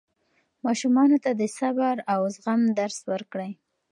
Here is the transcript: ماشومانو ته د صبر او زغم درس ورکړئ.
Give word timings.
ماشومانو 0.65 1.17
ته 1.23 1.31
د 1.39 1.41
صبر 1.57 1.95
او 2.13 2.19
زغم 2.35 2.61
درس 2.79 2.99
ورکړئ. 3.11 3.51